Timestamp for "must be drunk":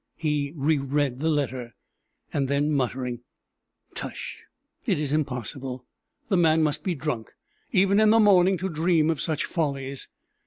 6.63-7.33